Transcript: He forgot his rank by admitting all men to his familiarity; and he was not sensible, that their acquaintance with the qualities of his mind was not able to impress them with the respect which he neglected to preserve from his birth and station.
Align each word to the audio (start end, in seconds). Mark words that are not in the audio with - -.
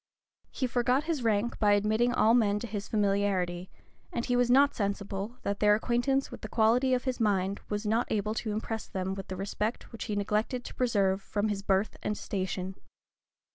He 0.49 0.65
forgot 0.65 1.03
his 1.03 1.21
rank 1.23 1.59
by 1.59 1.73
admitting 1.73 2.11
all 2.11 2.33
men 2.33 2.57
to 2.57 2.65
his 2.65 2.87
familiarity; 2.87 3.69
and 4.11 4.25
he 4.25 4.35
was 4.35 4.49
not 4.49 4.73
sensible, 4.73 5.37
that 5.43 5.59
their 5.59 5.75
acquaintance 5.75 6.31
with 6.31 6.41
the 6.41 6.49
qualities 6.49 6.95
of 6.95 7.03
his 7.03 7.19
mind 7.19 7.59
was 7.69 7.85
not 7.85 8.11
able 8.11 8.33
to 8.33 8.51
impress 8.51 8.87
them 8.87 9.13
with 9.13 9.27
the 9.27 9.35
respect 9.35 9.91
which 9.91 10.05
he 10.05 10.15
neglected 10.15 10.65
to 10.65 10.73
preserve 10.73 11.21
from 11.21 11.49
his 11.49 11.61
birth 11.61 11.97
and 12.01 12.17
station. 12.17 12.73